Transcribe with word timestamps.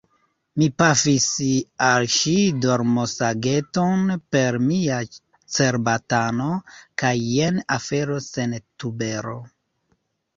Mi 0.59 0.67
pafis 0.81 1.25
al 1.87 2.05
ŝi 2.13 2.31
dormosageton 2.63 4.09
per 4.35 4.57
mia 4.69 4.97
cerbatano, 5.57 6.47
kaj 7.03 7.13
jen 7.27 7.61
afero 7.77 8.17
sen 8.29 8.57
tubero. 8.85 9.37